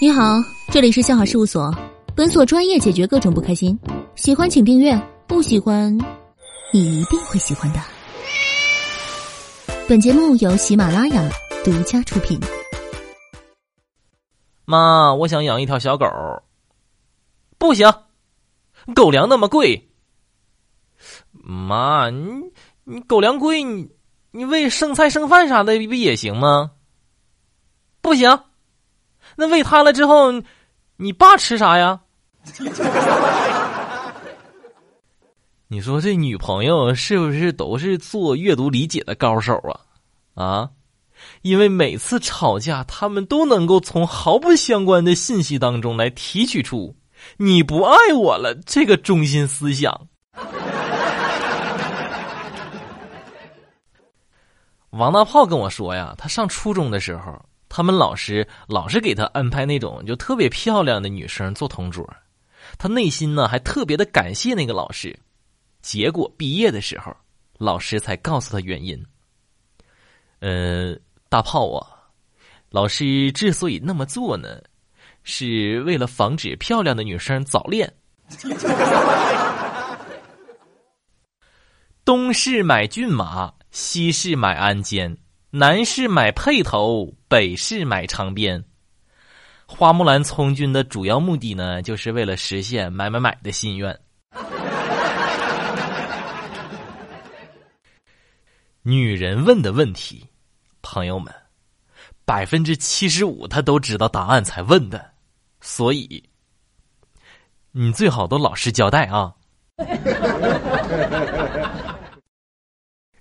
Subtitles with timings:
[0.00, 1.74] 你好，这里是笑好事务所，
[2.14, 3.76] 本所专业解决各种不开心。
[4.14, 5.92] 喜欢请订阅，不喜欢
[6.72, 7.80] 你一定会喜欢的。
[9.88, 11.28] 本节目由喜马拉雅
[11.64, 12.38] 独家出品。
[14.64, 16.06] 妈，我想养一条小狗。
[17.58, 17.92] 不行，
[18.94, 19.90] 狗粮那么贵。
[21.32, 22.52] 妈，你
[22.84, 23.88] 你狗粮贵，你
[24.30, 26.70] 你喂剩菜剩饭啥的不也行吗？
[28.00, 28.44] 不行。
[29.40, 30.32] 那喂他了之后，
[30.96, 32.00] 你爸吃啥呀？
[35.68, 39.54] 你说这女朋友是不是都是做阅读理解的高手
[40.34, 40.42] 啊？
[40.44, 40.68] 啊，
[41.42, 46.96] 因为每次吵架，他们都能够从毫不相关的信息当中来提取出
[47.38, 50.08] “你不爱我了”这个中心思想。
[54.90, 57.40] 王大炮跟我说呀，他上初中的时候。
[57.78, 62.04] 他们老师老是给他安排那种就特别漂亮的女生做同桌，
[62.76, 65.16] 他内心呢还特别的感谢那个老师。
[65.80, 67.16] 结果毕业的时候，
[67.56, 69.00] 老师才告诉他原因。
[70.40, 70.96] 呃，
[71.28, 71.86] 大炮啊，
[72.68, 74.60] 老师之所以那么做呢，
[75.22, 77.94] 是为了防止漂亮的女生早恋。
[82.04, 85.16] 东市买骏马，西市买鞍鞯。
[85.50, 88.62] 南市买辔头，北市买长鞭。
[89.64, 93.98] 花木兰从军的主要目的呢，就是为了实现买买买的心愿。
[98.82, 100.26] 女人问的问题，
[100.82, 101.32] 朋友们，
[102.26, 105.12] 百分之七十五她都知道答案才问的，
[105.62, 106.22] 所以
[107.72, 109.34] 你最好都老实交代啊。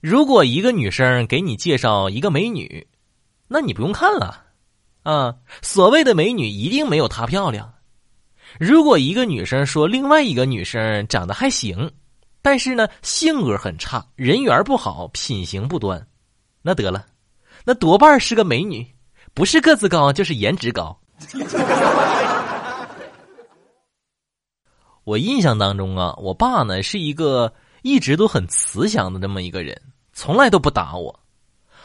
[0.10, 2.88] 如果一个女生给你介绍一个美女，
[3.50, 4.46] 那你不用看了，
[5.04, 7.74] 啊，所谓的美女一定没有她漂亮。
[8.58, 11.92] 如果一个女生说另外一个女生长得还行，
[12.42, 16.08] 但是呢性格很差，人缘不好，品行不端，
[16.62, 17.06] 那得了，
[17.66, 18.88] 那多半是个美女，
[19.34, 20.98] 不是个子高就是颜值高。
[25.04, 27.54] 我印象当中啊，我爸呢是一个。
[27.84, 29.80] 一直都很慈祥的这么一个人，
[30.18, 31.20] 从来都不打我。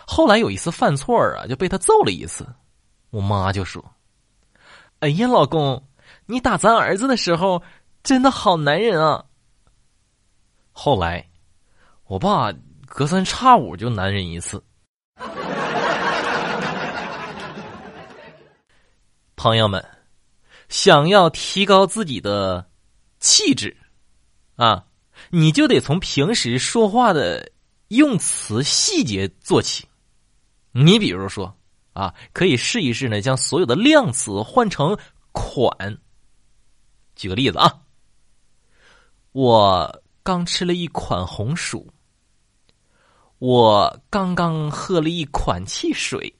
[0.07, 2.49] 后来有一次犯错啊，就被他揍了一次。
[3.11, 3.85] 我妈就说
[5.01, 5.87] ：“哎呀，老公，
[6.25, 7.63] 你打咱儿子的时候
[8.03, 9.23] 真的好男人啊。”
[10.73, 11.29] 后来，
[12.07, 12.51] 我爸
[12.87, 14.65] 隔三差五就男人一次。
[19.37, 19.87] 朋友们，
[20.71, 22.67] 想要提高自己的
[23.21, 23.77] 气质
[24.57, 24.87] 啊！
[25.29, 27.52] 你就得从平时说话的
[27.97, 29.87] 用词细节做起。
[30.73, 31.55] 你比如说
[31.93, 34.97] 啊，可以试一试呢，将所有的量词换成
[35.31, 35.99] 款。
[37.15, 37.81] 举个例子啊，
[39.33, 41.87] 我刚吃了一款红薯，
[43.39, 46.35] 我刚刚喝了一款汽水。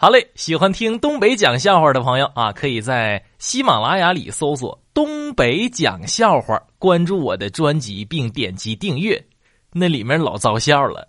[0.00, 9.20] 好嘞，喜欢听东北讲笑话的朋友啊，可以在喜马拉雅里搜索“东北讲笑话”，关注我的专辑并点击订阅，
[9.72, 11.08] 那里面老遭笑了。